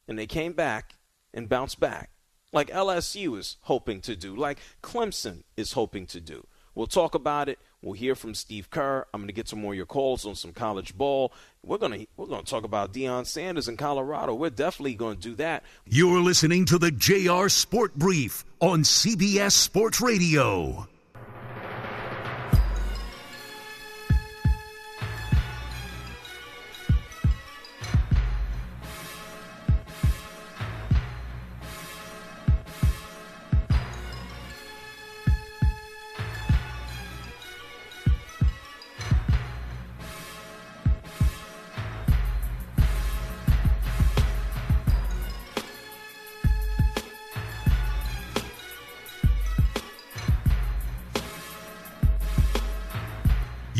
[0.07, 0.95] and they came back
[1.33, 2.11] and bounced back
[2.53, 6.45] like LSU is hoping to do, like Clemson is hoping to do.
[6.75, 7.59] We'll talk about it.
[7.81, 9.07] We'll hear from Steve Kerr.
[9.13, 11.33] I'm going to get some more of your calls on some college ball.
[11.63, 14.35] We're going to we're going to talk about Deion Sanders in Colorado.
[14.35, 15.63] We're definitely going to do that.
[15.85, 20.87] You're listening to the JR Sport Brief on CBS Sports Radio.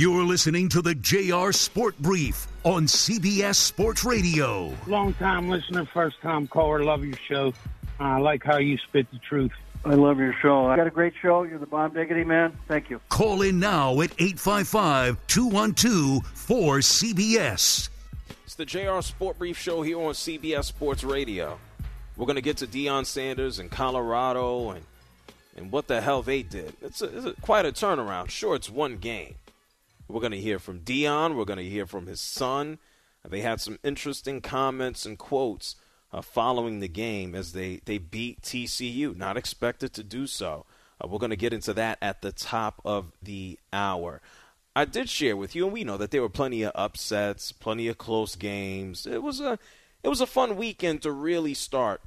[0.01, 4.75] You're listening to the JR Sport Brief on CBS Sports Radio.
[4.87, 6.83] Long time listener, first time caller.
[6.83, 7.53] Love your show.
[7.99, 9.51] I like how you spit the truth.
[9.85, 10.65] I love your show.
[10.65, 11.43] I got a great show.
[11.43, 12.57] You're the bomb diggity man.
[12.67, 12.99] Thank you.
[13.09, 17.89] Call in now at 855 212 4CBS.
[18.43, 21.59] It's the JR Sport Brief Show here on CBS Sports Radio.
[22.17, 24.83] We're going to get to Deion Sanders in Colorado and
[25.55, 26.73] and what the hell they did.
[26.81, 28.29] It's, a, it's a, quite a turnaround.
[28.29, 29.35] Sure, it's one game.
[30.12, 31.36] We're going to hear from Deion.
[31.36, 32.80] We're going to hear from his son.
[33.28, 35.76] They had some interesting comments and quotes
[36.12, 39.15] uh, following the game as they, they beat TCU.
[39.15, 40.65] Not expected to do so.
[41.00, 44.21] Uh, we're going to get into that at the top of the hour.
[44.76, 47.88] I did share with you, and we know that there were plenty of upsets, plenty
[47.88, 49.06] of close games.
[49.06, 49.60] It was a
[50.04, 52.02] it was a fun weekend to really start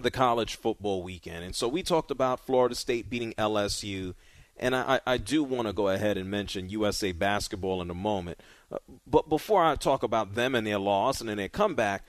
[0.00, 1.44] the college football weekend.
[1.44, 4.14] And so we talked about Florida State beating LSU
[4.62, 8.40] and I, I do want to go ahead and mention USA basketball in a moment.
[8.70, 12.04] Uh, but before I talk about them and their loss and then their comeback,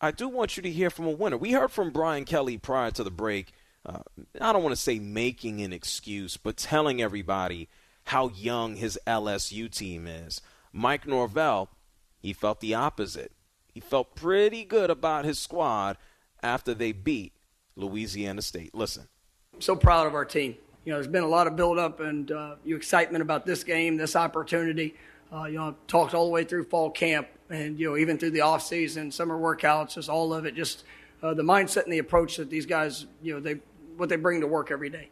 [0.00, 1.36] I do want you to hear from a winner.
[1.36, 3.52] We heard from Brian Kelly prior to the break.
[3.86, 4.00] Uh,
[4.40, 7.68] I don't want to say making an excuse, but telling everybody
[8.06, 10.40] how young his LSU team is.
[10.72, 11.70] Mike Norvell,
[12.18, 13.30] he felt the opposite.
[13.72, 15.96] He felt pretty good about his squad
[16.42, 17.34] after they beat
[17.76, 18.74] Louisiana State.
[18.74, 19.06] Listen.
[19.54, 22.30] I'm so proud of our team you know, there's been a lot of buildup and
[22.30, 24.94] uh, you excitement about this game, this opportunity.
[25.32, 28.30] Uh, you know, talked all the way through fall camp and you know even through
[28.30, 30.54] the off season, summer workouts, just all of it.
[30.54, 30.84] Just
[31.22, 33.60] uh, the mindset and the approach that these guys, you know, they
[33.96, 35.08] what they bring to work every day.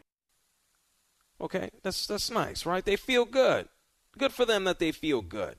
[1.41, 2.85] Okay, that's that's nice, right?
[2.85, 3.67] They feel good.
[4.17, 5.55] Good for them that they feel good.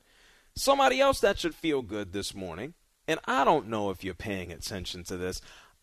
[0.55, 2.74] Somebody else that should feel good this morning,
[3.09, 5.40] and I don't know if you're paying attention to this.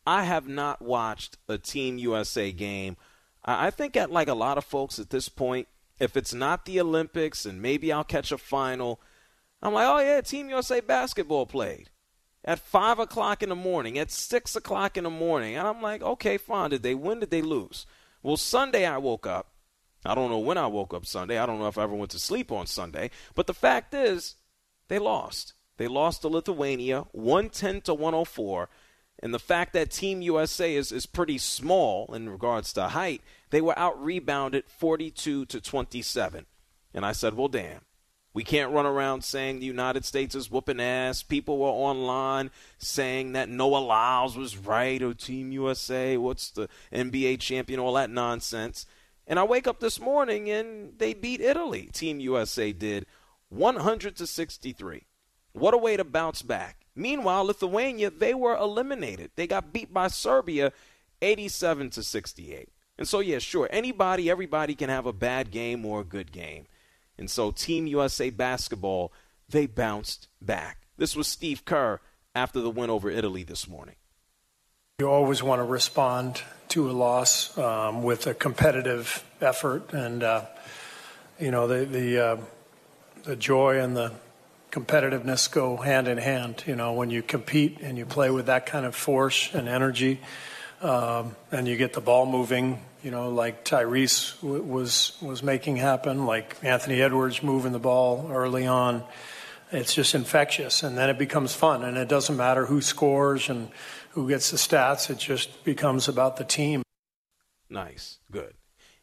[0.07, 2.97] I have not watched a Team USA game
[3.43, 5.67] I think at like a lot of folks at this point,
[5.99, 9.01] if it's not the Olympics and maybe I'll catch a final,
[9.61, 11.89] I'm like, oh yeah, Team USA basketball played
[12.43, 16.01] at five o'clock in the morning, at six o'clock in the morning, and I'm like,
[16.01, 16.71] okay, fine.
[16.71, 17.19] Did they win?
[17.19, 17.85] Did they lose?
[18.23, 19.47] Well, Sunday I woke up.
[20.03, 21.37] I don't know when I woke up Sunday.
[21.37, 23.11] I don't know if I ever went to sleep on Sunday.
[23.35, 24.35] But the fact is,
[24.87, 25.53] they lost.
[25.77, 28.69] They lost to Lithuania, 110 to 104.
[29.21, 33.61] And the fact that Team USA is, is pretty small in regards to height, they
[33.61, 36.45] were out rebounded 42 to 27.
[36.93, 37.81] And I said, well, damn.
[38.33, 41.21] We can't run around saying the United States is whooping ass.
[41.21, 47.41] People were online saying that Noah Lyles was right or Team USA, what's the NBA
[47.41, 48.85] champion, all that nonsense.
[49.27, 51.89] And I wake up this morning and they beat Italy.
[51.91, 53.05] Team USA did
[53.49, 55.03] 100 to 63.
[55.51, 56.80] What a way to bounce back.
[56.95, 59.31] Meanwhile, Lithuania, they were eliminated.
[59.35, 60.73] They got beat by Serbia
[61.21, 62.69] 87 to 68.
[62.97, 66.67] And so, yeah, sure, anybody, everybody can have a bad game or a good game.
[67.17, 69.11] And so, Team USA basketball,
[69.49, 70.87] they bounced back.
[70.97, 71.99] This was Steve Kerr
[72.35, 73.95] after the win over Italy this morning.
[74.99, 80.45] You always want to respond to a loss um, with a competitive effort, and uh,
[81.39, 82.37] you know the the uh,
[83.23, 84.11] the joy and the
[84.71, 86.63] competitiveness go hand in hand.
[86.65, 90.19] You know, when you compete and you play with that kind of force and energy,
[90.81, 95.77] um, and you get the ball moving, you know, like Tyrese w- was was making
[95.77, 99.03] happen, like Anthony Edwards moving the ball early on.
[99.71, 103.69] It's just infectious, and then it becomes fun, and it doesn't matter who scores and
[104.11, 105.09] who gets the stats.
[105.09, 106.83] It just becomes about the team.
[107.69, 108.53] Nice, good.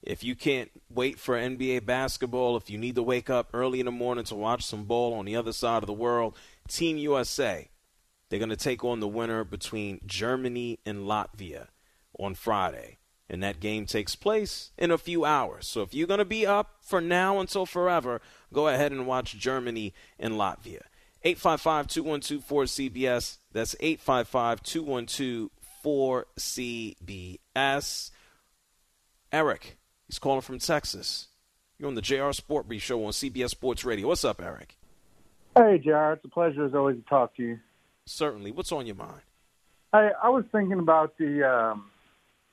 [0.02, 3.86] If you can't wait for NBA basketball, if you need to wake up early in
[3.86, 6.36] the morning to watch some ball on the other side of the world,
[6.68, 7.68] Team USA,
[8.28, 11.68] they're going to take on the winner between Germany and Latvia
[12.18, 12.98] on Friday.
[13.30, 15.68] And that game takes place in a few hours.
[15.68, 18.22] So if you're going to be up for now until forever,
[18.52, 20.82] go ahead and watch Germany and Latvia.
[21.24, 23.38] 855 212 4CBS.
[23.52, 25.50] That's 855 212
[25.84, 28.10] 4CBS.
[29.30, 29.77] Eric,
[30.08, 31.28] he's calling from Texas.
[31.78, 34.08] You're on the JR Sport Brief Show on CBS Sports Radio.
[34.08, 34.76] What's up, Eric?
[35.56, 36.12] Hey, JR.
[36.12, 37.58] It's a pleasure as always to talk to you.
[38.06, 38.52] Certainly.
[38.52, 39.20] What's on your mind?
[39.92, 41.90] Hey, I was thinking about the um,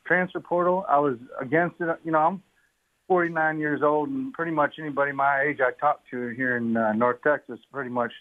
[0.05, 0.85] transfer portal.
[0.87, 1.87] I was against it.
[2.03, 2.43] You know, I'm
[3.07, 6.93] 49 years old, and pretty much anybody my age I talk to here in uh,
[6.93, 8.11] North Texas pretty much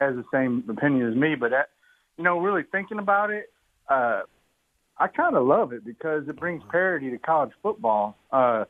[0.00, 1.34] has the same opinion as me.
[1.34, 1.70] But, that,
[2.16, 3.50] you know, really thinking about it,
[3.88, 4.22] uh,
[4.98, 8.16] I kind of love it because it brings parity to college football.
[8.30, 8.64] Uh,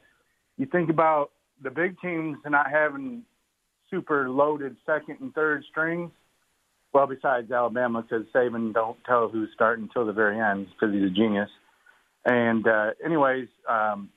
[0.61, 1.31] you think about
[1.63, 3.23] the big teams not having
[3.91, 6.11] super loaded second and third strings.
[6.93, 11.05] Well, besides Alabama, because Saban don't tell who's starting until the very end because he's
[11.05, 11.49] a genius.
[12.27, 14.11] And uh, anyways, um,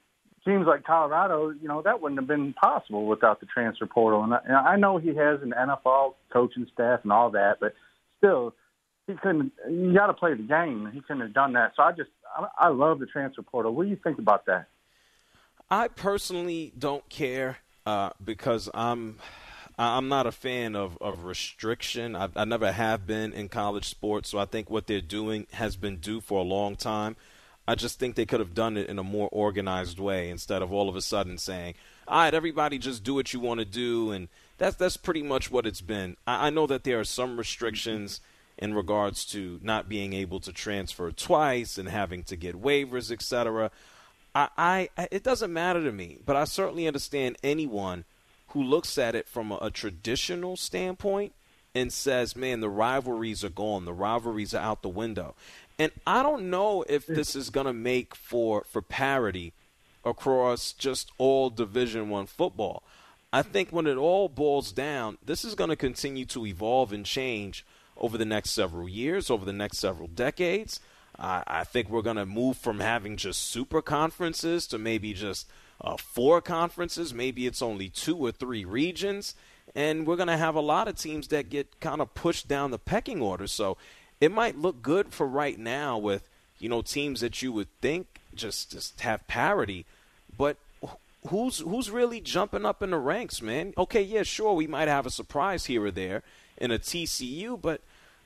[0.43, 4.25] teams like Colorado, you know, that wouldn't have been possible without the transfer portal.
[4.25, 7.73] And I, and I know he has an NFL coaching staff and all that, but
[8.17, 8.53] still,
[9.07, 9.53] he couldn't.
[9.69, 10.91] You got to play the game.
[10.93, 11.71] He couldn't have done that.
[11.77, 13.73] So I just, I, I love the transfer portal.
[13.73, 14.67] What do you think about that?
[15.69, 19.19] I personally don't care uh, because I'm
[19.77, 22.15] I'm not a fan of, of restriction.
[22.15, 25.75] I, I never have been in college sports, so I think what they're doing has
[25.75, 27.15] been due for a long time.
[27.67, 30.71] I just think they could have done it in a more organized way instead of
[30.71, 31.75] all of a sudden saying,
[32.07, 35.49] "All right, everybody, just do what you want to do," and that's that's pretty much
[35.49, 36.17] what it's been.
[36.27, 38.19] I, I know that there are some restrictions
[38.57, 43.71] in regards to not being able to transfer twice and having to get waivers, etc.
[44.35, 44.49] I,
[44.97, 48.05] I it doesn't matter to me, but I certainly understand anyone
[48.49, 51.33] who looks at it from a, a, traditional standpoint
[51.75, 53.85] and says, "Man, the rivalries are gone.
[53.85, 55.35] The rivalries are out the window."
[55.79, 59.53] And I don't know if this is going to make for for parity
[60.05, 62.83] across just all Division 1 football.
[63.31, 67.05] I think when it all boils down, this is going to continue to evolve and
[67.05, 67.65] change
[67.97, 70.79] over the next several years, over the next several decades.
[71.23, 75.47] Uh, I think we're going to move from having just super conferences to maybe just
[75.79, 77.13] uh, four conferences.
[77.13, 79.33] Maybe it's only two or three regions.
[79.73, 82.71] And we're going to have a lot of teams that get kind of pushed down
[82.71, 83.47] the pecking order.
[83.47, 83.77] So
[84.19, 86.27] it might look good for right now with,
[86.59, 89.85] you know, teams that you would think just, just have parity.
[90.37, 90.57] But
[91.29, 93.73] who's who's really jumping up in the ranks, man?
[93.77, 96.21] Okay, yeah, sure, we might have a surprise here or there
[96.57, 97.79] in a TCU, but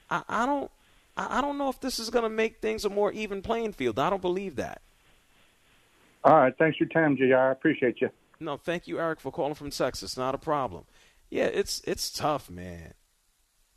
[0.09, 0.71] I, I don't
[1.18, 3.97] I don't know if this is going to make things a more even playing field.
[3.97, 4.82] I don't believe that.
[6.24, 6.53] All right.
[6.57, 7.36] Thanks for your time, JR.
[7.36, 8.09] I appreciate you.
[8.39, 10.18] No, thank you, Eric, for calling from Texas.
[10.18, 10.86] Not a problem.
[11.30, 12.93] Yeah, it's it's tough, man.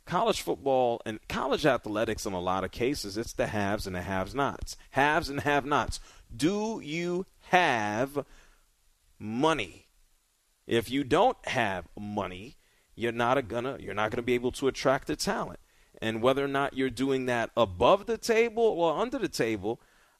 [0.05, 4.01] College football and college athletics, in a lot of cases, it's the haves and the
[4.01, 4.77] haves nots.
[4.91, 5.99] Haves and have nots.
[6.35, 8.25] Do you have
[9.19, 9.87] money?
[10.67, 12.57] If you don't have money,
[12.95, 15.59] you're not a gonna you're not gonna be able to attract the talent.
[16.01, 19.79] And whether or not you're doing that above the table or under the table,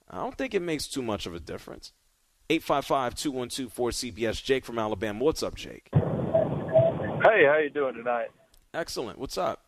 [0.10, 1.92] I don't think it makes too much of a difference.
[2.50, 4.44] 855 212 4CBS.
[4.44, 5.24] Jake from Alabama.
[5.24, 5.90] What's up, Jake?
[5.94, 8.28] Hey, how you doing tonight?
[8.74, 9.18] Excellent.
[9.18, 9.66] What's up?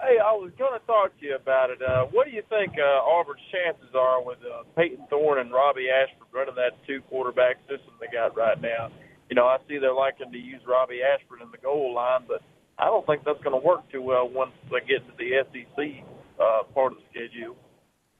[0.00, 1.80] Hey, I was going to talk to you about it.
[1.80, 5.86] Uh, what do you think uh, Auburn's chances are with uh, Payton Thorne and Robbie
[5.88, 8.90] Ashford running that two quarterback system they got right now?
[9.30, 12.42] You know, I see they're liking to use Robbie Ashford in the goal line, but
[12.78, 16.04] I don't think that's going to work too well once they get to the SEC
[16.40, 17.56] uh, part of the schedule.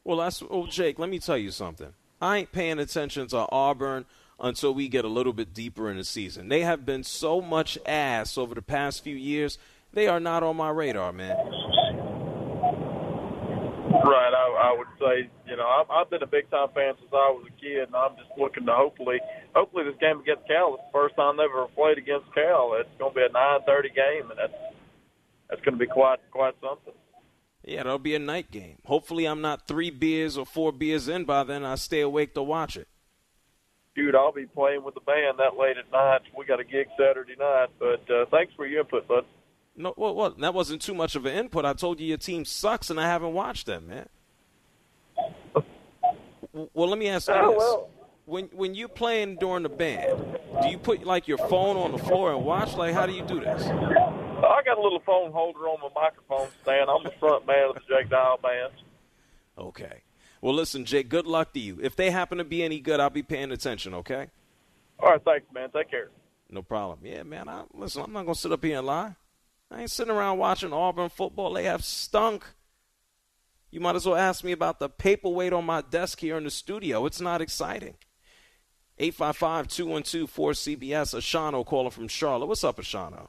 [0.04, 0.98] Well, that's well, Jake.
[0.98, 1.92] Let me tell you something.
[2.20, 4.04] I ain't paying attention to Auburn
[4.38, 6.48] until we get a little bit deeper in the season.
[6.48, 9.58] They have been so much ass over the past few years.
[9.92, 11.36] They are not on my radar, man.
[14.04, 17.12] Right, I, I would say, you know, I've, I've been a big time fan since
[17.12, 19.20] I was a kid, and I'm just looking to hopefully,
[19.54, 22.74] hopefully this game against Cal is the first time they've ever played against Cal.
[22.80, 24.60] It's going to be a 9:30 game, and that's
[25.50, 26.94] that's going to be quite quite something.
[27.62, 28.76] Yeah, it'll be a night game.
[28.84, 31.64] Hopefully, I'm not three beers or four beers in by then.
[31.64, 32.88] I stay awake to watch it.
[33.94, 36.22] Dude, I'll be playing with the band that late at night.
[36.36, 39.24] We got a gig Saturday night, but uh, thanks for your input, bud.
[39.76, 41.64] No, well, well, that wasn't too much of an input.
[41.64, 44.08] I told you your team sucks, and I haven't watched them, man.
[46.72, 47.90] Well, let me ask you oh, this: well.
[48.26, 51.98] when when you playing during the band, do you put like your phone on the
[51.98, 52.74] floor and watch?
[52.76, 53.62] Like, how do you do this?
[53.64, 56.88] I got a little phone holder on my microphone stand.
[56.90, 58.72] I'm the front man of the Jake Dial band.
[59.58, 60.02] Okay.
[60.40, 61.08] Well, listen, Jake.
[61.08, 61.78] Good luck to you.
[61.82, 63.94] If they happen to be any good, I'll be paying attention.
[63.94, 64.28] Okay.
[64.98, 65.22] All right.
[65.24, 65.70] Thanks, man.
[65.70, 66.10] Take care.
[66.50, 67.00] No problem.
[67.02, 67.48] Yeah, man.
[67.48, 69.16] I, listen, I'm not gonna sit up here and lie.
[69.70, 71.54] I ain't sitting around watching Auburn football.
[71.54, 72.44] They have stunk.
[73.74, 76.50] You might as well ask me about the paperweight on my desk here in the
[76.50, 77.06] studio.
[77.06, 77.96] It's not exciting.
[79.00, 81.16] 855-212-4CBS.
[81.16, 82.46] Ashano calling from Charlotte.
[82.46, 83.26] What's up, Ashano?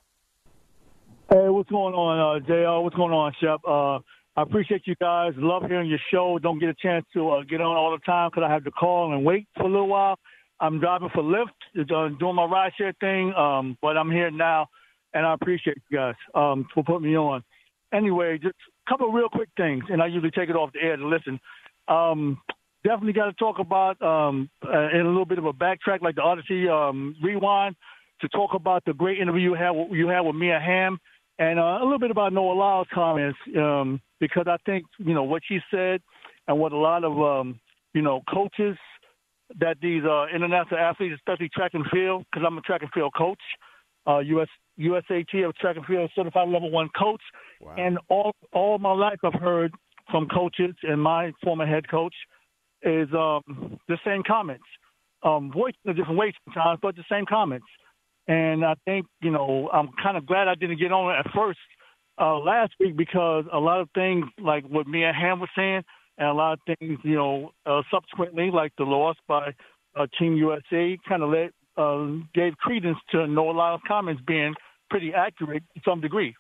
[1.32, 2.80] Hey, what's going on, uh, JR?
[2.84, 3.60] What's going on, Shep?
[3.68, 3.96] Uh,
[4.40, 5.34] I appreciate you guys.
[5.36, 6.38] Love hearing your show.
[6.38, 8.72] Don't get a chance to uh, get on all the time because I have to
[8.72, 10.20] call and wait for a little while.
[10.60, 14.68] I'm driving for Lyft, uh, doing my rideshare thing, um, but I'm here now,
[15.12, 17.44] and I appreciate you guys um, for putting me on.
[17.92, 18.54] Anyway, just
[18.88, 21.40] couple of real quick things, and I usually take it off the air to listen.
[21.88, 22.42] Um,
[22.84, 26.16] definitely got to talk about um, uh, in a little bit of a backtrack, like
[26.16, 27.76] the Audacy um, rewind,
[28.22, 31.00] to talk about the great interview you had you had with Mia Hamm,
[31.40, 35.24] and uh, a little bit about Noah Lyles' comments, um, because I think you know
[35.24, 36.02] what she said,
[36.48, 37.60] and what a lot of um,
[37.94, 38.78] you know coaches
[39.60, 43.14] that these uh, international athletes, especially track and field, because I'm a track and field
[43.16, 43.42] coach,
[44.08, 44.48] uh, US
[44.80, 47.22] USAT of track and field certified level one coach,
[47.62, 47.76] wow.
[47.78, 49.74] and all all my life I've heard
[50.12, 52.14] from coaches and my former head coach
[52.84, 54.66] is um, the same comments,
[55.24, 57.66] um, voiced in a different way sometimes, but the same comments.
[58.28, 61.60] And I think you know I'm kind of glad I didn't get on at first
[62.20, 65.84] uh, last week because a lot of things like what Mia Hamm was saying
[66.18, 69.54] and a lot of things, you know, uh, subsequently, like the loss by
[69.96, 74.54] uh, Team USA, kind of let uh, gave credence to Noah Lyles' comments being
[74.90, 76.36] pretty accurate to some degree.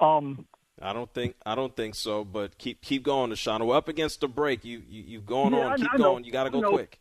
[0.00, 0.46] Um,
[0.80, 3.66] I don't think I don't think so, but keep keep going, Ashana.
[3.66, 4.64] We're up against the break.
[4.64, 5.78] You you you going yeah, on?
[5.78, 6.24] Keep going.
[6.24, 6.98] You got to go quick.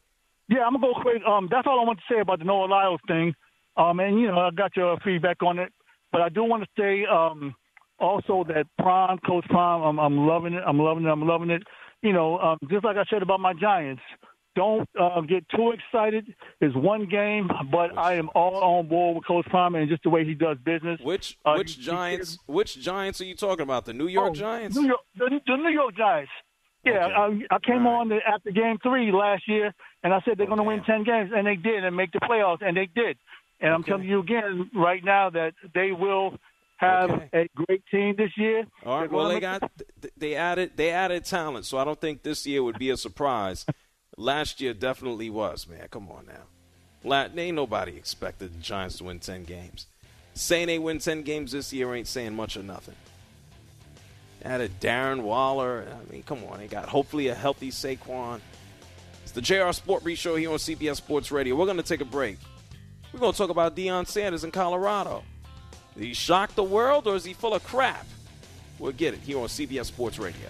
[0.47, 1.21] Yeah, I'm gonna go quick.
[1.25, 3.33] Um, that's all I want to say about the Noah Lyles thing.
[3.77, 5.71] Um, and you know, I got your feedback on it,
[6.11, 7.55] but I do want to say um
[7.99, 10.63] also that Prime, Coach Prime, I'm, I'm loving it.
[10.65, 11.09] I'm loving it.
[11.09, 11.63] I'm loving it
[12.01, 14.01] you know, um, just like I said about my Giants,
[14.55, 16.33] don't uh, get too excited.
[16.59, 20.09] It's one game, but I am all on board with Coach Palmer and just the
[20.09, 20.99] way he does business.
[21.01, 22.31] Which uh, which he, Giants?
[22.45, 23.85] He, which Giants are you talking about?
[23.85, 24.75] The New York oh, Giants?
[24.75, 26.31] New York, the, the, New York Giants.
[26.83, 27.45] Yeah, okay.
[27.49, 29.73] I, I, came on the, after Game Three last year,
[30.03, 32.19] and I said they're going to win ten games, and they did, and make the
[32.19, 33.17] playoffs, and they did.
[33.59, 33.75] And okay.
[33.75, 36.37] I'm telling you again right now that they will
[36.81, 37.29] have okay.
[37.33, 38.65] a great team this year.
[38.85, 39.11] All right.
[39.11, 39.71] Well, they got
[40.17, 43.65] they added they added talent, so I don't think this year would be a surprise.
[44.17, 45.87] Last year definitely was, man.
[45.89, 46.43] Come on now.
[47.03, 49.87] La- ain't nobody expected the Giants to win ten games.
[50.33, 52.95] Saying they win ten games this year ain't saying much or nothing.
[54.43, 55.85] Added Darren Waller.
[55.89, 56.59] I mean, come on.
[56.59, 58.41] They got hopefully a healthy Saquon.
[59.23, 61.55] It's the JR Sport Brief Show here on CBS Sports Radio.
[61.55, 62.37] We're going to take a break.
[63.13, 65.23] We're going to talk about Deion Sanders in Colorado.
[65.95, 68.05] Did he shock the world or is he full of crap?
[68.79, 70.49] We'll get it here on CBS Sports Radio.